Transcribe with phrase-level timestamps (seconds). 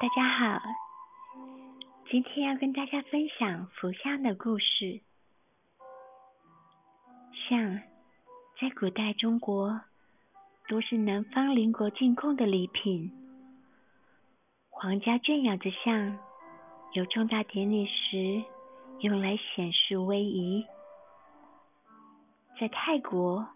[0.00, 0.62] 大家好，
[2.10, 5.02] 今天要跟大家分享佛像的故事。
[7.34, 7.82] 像
[8.58, 9.78] 在古代中国，
[10.70, 13.12] 都是南方邻国进贡的礼品。
[14.70, 16.18] 皇家圈养的象，
[16.94, 18.42] 有重大典礼时
[19.00, 20.64] 用来显示威仪。
[22.58, 23.46] 在泰国，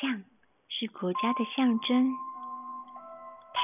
[0.00, 0.24] 象
[0.70, 2.25] 是国家的象征。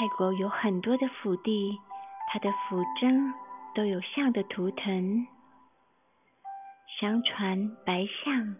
[0.03, 1.79] 泰国有很多的府地，
[2.27, 3.33] 它的府镇
[3.73, 5.29] 都有象的图腾。
[6.98, 8.57] 相传白象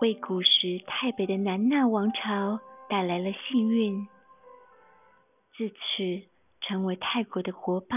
[0.00, 2.58] 为古时泰北的南纳王朝
[2.88, 4.08] 带来了幸运，
[5.56, 6.28] 自此
[6.62, 7.96] 成为泰国的国宝。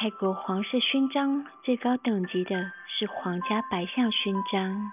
[0.00, 4.90] 泰国皇室勋章最高等级的是皇家白象勋章。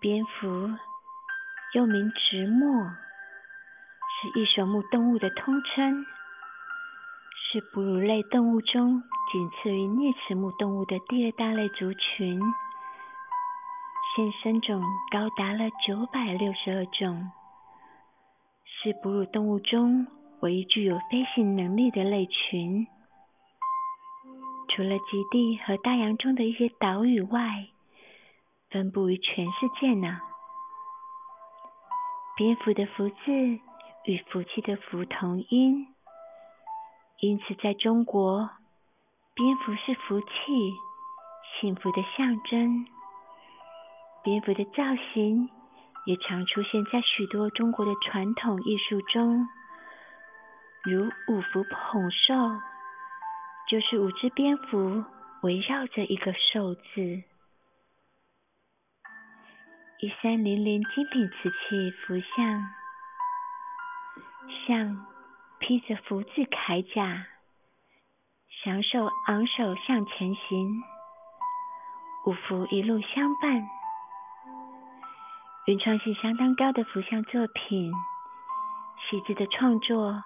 [0.00, 0.68] 蝙蝠。
[1.74, 2.68] 又名直墨，
[4.10, 6.04] 是一手目动物的通称，
[7.34, 12.38] 是哺乳类动物中仅次于啮齿目动物的第二大类族群，
[14.14, 17.30] 现生种高达了九百六十二种，
[18.66, 20.06] 是哺乳动物中
[20.40, 22.86] 唯一具有飞行能力的类群。
[24.68, 27.66] 除了极地和大洋中的一些岛屿外，
[28.68, 30.20] 分布于全世界呢。
[32.34, 33.32] 蝙蝠的“福”字
[34.06, 35.86] 与福气的“福”同音，
[37.20, 38.48] 因此在中国，
[39.34, 40.26] 蝙蝠是福气、
[41.60, 42.86] 幸福的象征。
[44.24, 45.50] 蝙蝠的造型
[46.06, 49.46] 也常出现在许多中国的传统艺术中，
[50.84, 52.34] 如五福捧寿，
[53.68, 55.04] 就是五只蝙蝠
[55.42, 57.22] 围绕着一个“寿”字。
[60.02, 62.70] 一三零零精品瓷器福像，
[64.66, 65.06] 像
[65.60, 67.24] 披着福字铠甲，
[68.64, 70.82] 享受昂首向前行，
[72.26, 73.62] 五福一路相伴。
[75.66, 77.92] 原创性相当高的福像作品，
[79.08, 80.24] 细致的创作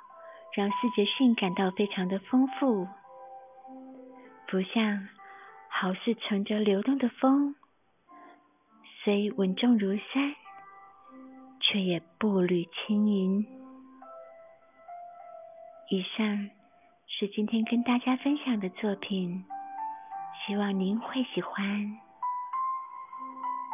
[0.55, 2.89] 让视觉性感到非常的丰富。
[4.49, 5.07] 福像
[5.69, 7.55] 好似乘着流动的风。
[9.07, 10.35] 虽稳重如山，
[11.61, 13.47] 却也步履轻盈。
[15.89, 16.51] 以上
[17.07, 19.45] 是今天跟大家分享的作品，
[20.45, 22.06] 希望您会喜欢。